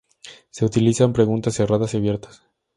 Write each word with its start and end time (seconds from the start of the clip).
Se 0.49 0.65
utilizan 0.65 1.13
preguntas 1.13 1.53
cerradas 1.53 1.93
y 1.93 1.97
abiertas. 1.97 2.41